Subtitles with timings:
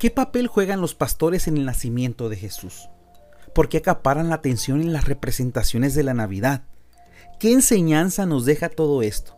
[0.00, 2.88] ¿Qué papel juegan los pastores en el nacimiento de Jesús?
[3.54, 6.64] ¿Por qué acaparan la atención en las representaciones de la Navidad?
[7.38, 9.36] ¿Qué enseñanza nos deja todo esto?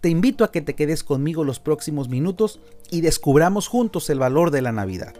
[0.00, 4.52] Te invito a que te quedes conmigo los próximos minutos y descubramos juntos el valor
[4.52, 5.12] de la Navidad.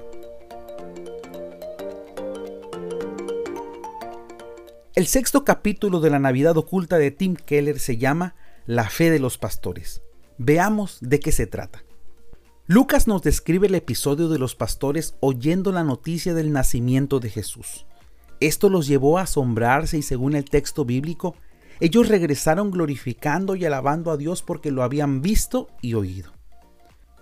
[4.94, 9.18] El sexto capítulo de la Navidad oculta de Tim Keller se llama La fe de
[9.18, 10.02] los pastores.
[10.38, 11.85] Veamos de qué se trata.
[12.68, 17.86] Lucas nos describe el episodio de los pastores oyendo la noticia del nacimiento de Jesús.
[18.40, 21.36] Esto los llevó a asombrarse y según el texto bíblico,
[21.78, 26.32] ellos regresaron glorificando y alabando a Dios porque lo habían visto y oído.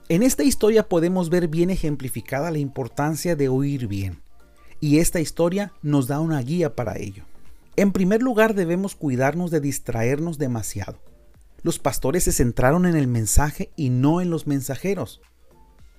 [0.08, 4.22] En esta historia podemos ver bien ejemplificada la importancia de oír bien,
[4.80, 7.24] y esta historia nos da una guía para ello.
[7.76, 11.00] En primer lugar, debemos cuidarnos de distraernos demasiado.
[11.62, 15.20] Los pastores se centraron en el mensaje y no en los mensajeros.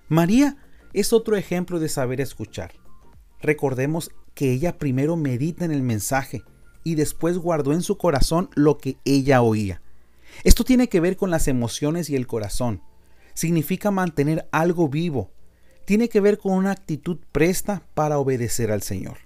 [0.08, 0.58] María
[0.94, 2.74] es otro ejemplo de saber escuchar.
[3.42, 6.44] Recordemos que ella primero medita en el mensaje
[6.84, 9.82] y después guardó en su corazón lo que ella oía.
[10.44, 12.82] Esto tiene que ver con las emociones y el corazón.
[13.34, 15.32] Significa mantener algo vivo.
[15.86, 19.18] Tiene que ver con una actitud presta para obedecer al Señor.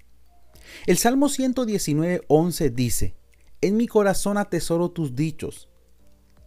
[0.86, 3.16] El Salmo 119, 11 dice,
[3.62, 5.70] En mi corazón atesoro tus dichos.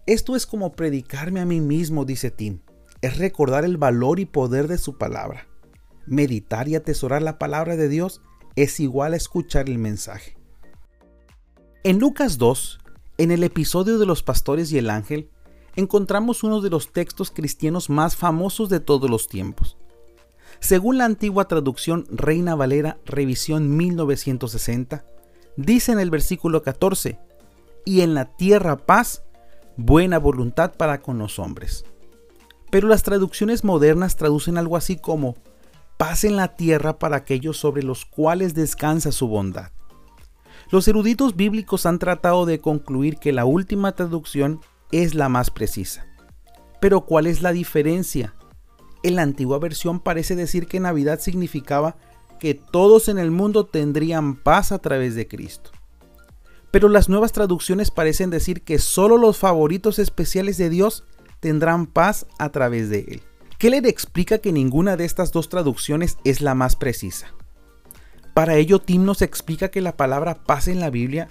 [0.07, 2.61] Esto es como predicarme a mí mismo, dice Tim.
[3.03, 5.49] Es recordar el valor y poder de su palabra.
[6.07, 8.23] Meditar y atesorar la palabra de Dios
[8.55, 10.37] es igual a escuchar el mensaje.
[11.83, 12.79] En Lucas 2,
[13.19, 15.31] en el episodio de los pastores y el ángel,
[15.75, 19.77] encontramos uno de los textos cristianos más famosos de todos los tiempos.
[20.61, 25.05] Según la antigua traducción Reina Valera, revisión 1960,
[25.57, 27.19] dice en el versículo 14,
[27.85, 29.25] y en la tierra paz,
[29.77, 31.85] buena voluntad para con los hombres.
[32.73, 35.37] Pero las traducciones modernas traducen algo así como,
[35.99, 39.73] paz en la tierra para aquellos sobre los cuales descansa su bondad.
[40.71, 46.07] Los eruditos bíblicos han tratado de concluir que la última traducción es la más precisa.
[46.81, 48.35] Pero ¿cuál es la diferencia?
[49.03, 51.97] En la antigua versión parece decir que Navidad significaba
[52.41, 55.73] que todos en el mundo tendrían paz a través de Cristo.
[56.71, 61.05] Pero las nuevas traducciones parecen decir que solo los favoritos especiales de Dios
[61.43, 63.23] tendrán paz a través de Él.
[63.59, 67.35] Keller explica que ninguna de estas dos traducciones es la más precisa.
[68.33, 71.29] Para ello, Tim nos explica que la palabra paz en la Biblia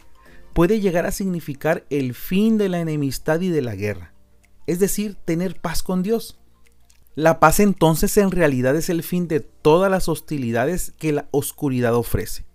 [0.54, 4.14] puede llegar a significar el fin de la enemistad y de la guerra,
[4.68, 6.38] es decir, tener paz con Dios.
[7.16, 11.96] La paz entonces en realidad es el fin de todas las hostilidades que la oscuridad
[11.96, 12.46] ofrece.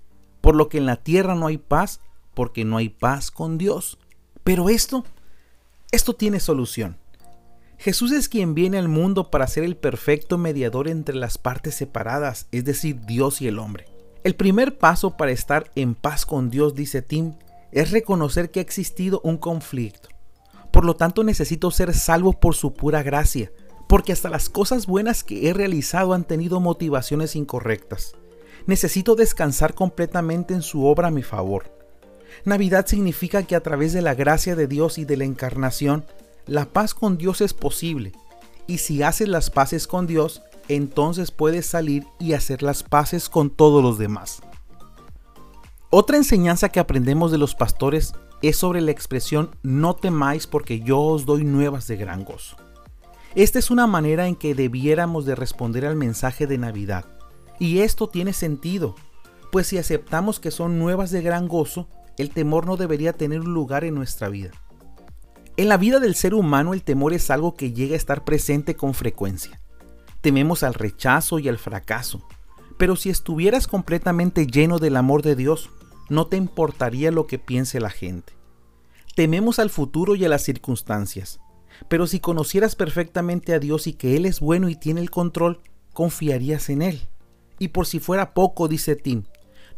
[0.42, 2.00] Por lo que en la tierra no hay paz
[2.34, 3.98] porque no hay paz con Dios.
[4.44, 5.04] Pero esto,
[5.90, 6.98] esto tiene solución.
[7.78, 12.46] Jesús es quien viene al mundo para ser el perfecto mediador entre las partes separadas,
[12.52, 13.86] es decir, Dios y el hombre.
[14.24, 17.34] El primer paso para estar en paz con Dios, dice Tim,
[17.72, 20.08] es reconocer que ha existido un conflicto.
[20.72, 23.50] Por lo tanto, necesito ser salvo por su pura gracia
[23.86, 28.14] porque hasta las cosas buenas que he realizado han tenido motivaciones incorrectas.
[28.66, 31.72] Necesito descansar completamente en su obra a mi favor.
[32.44, 36.04] Navidad significa que a través de la gracia de Dios y de la encarnación,
[36.46, 38.12] la paz con Dios es posible.
[38.66, 43.50] Y si haces las paces con Dios, entonces puedes salir y hacer las paces con
[43.50, 44.40] todos los demás.
[45.90, 48.12] Otra enseñanza que aprendemos de los pastores
[48.42, 52.56] es sobre la expresión no temáis porque yo os doy nuevas de gran gozo.
[53.34, 57.04] Esta es una manera en que debiéramos de responder al mensaje de Navidad.
[57.58, 58.94] Y esto tiene sentido,
[59.52, 63.52] pues si aceptamos que son nuevas de gran gozo, el temor no debería tener un
[63.54, 64.50] lugar en nuestra vida.
[65.58, 68.76] En la vida del ser humano el temor es algo que llega a estar presente
[68.76, 69.58] con frecuencia.
[70.20, 72.26] Tememos al rechazo y al fracaso,
[72.76, 75.70] pero si estuvieras completamente lleno del amor de Dios,
[76.10, 78.34] no te importaría lo que piense la gente.
[79.14, 81.40] Tememos al futuro y a las circunstancias,
[81.88, 85.62] pero si conocieras perfectamente a Dios y que Él es bueno y tiene el control,
[85.94, 87.08] confiarías en Él.
[87.58, 89.24] Y por si fuera poco, dice Tim,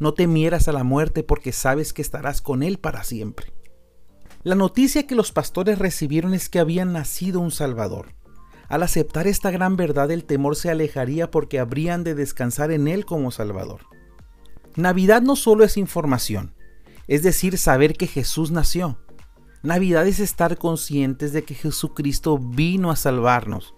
[0.01, 3.53] no temieras a la muerte porque sabes que estarás con Él para siempre.
[4.45, 8.15] La noticia que los pastores recibieron es que había nacido un Salvador.
[8.69, 13.05] Al aceptar esta gran verdad el temor se alejaría porque habrían de descansar en Él
[13.05, 13.81] como Salvador.
[14.77, 16.55] Navidad no solo es información,
[17.09, 18.99] es decir, saber que Jesús nació,
[19.63, 23.75] Navidad es estar conscientes de que Jesucristo vino a salvarnos.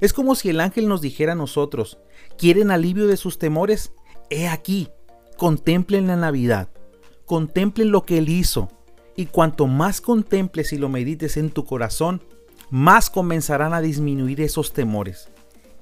[0.00, 1.98] Es como si el ángel nos dijera a nosotros,
[2.38, 3.92] ¿quieren alivio de sus temores?
[4.30, 4.88] He aquí,
[5.36, 6.70] contemplen la Navidad,
[7.26, 8.68] contemplen lo que Él hizo,
[9.20, 12.22] y cuanto más contemples y lo medites en tu corazón,
[12.70, 15.28] más comenzarán a disminuir esos temores.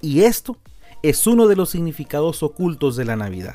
[0.00, 0.56] Y esto,
[1.04, 3.54] es uno de los significados ocultos de la Navidad.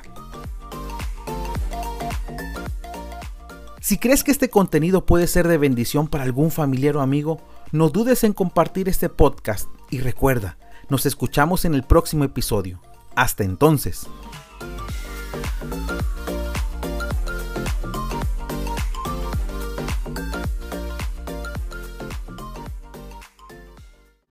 [3.82, 7.42] Si crees que este contenido puede ser de bendición para algún familiar o amigo,
[7.74, 10.58] no dudes en compartir este podcast y recuerda,
[10.88, 12.80] nos escuchamos en el próximo episodio.
[13.16, 14.08] Hasta entonces.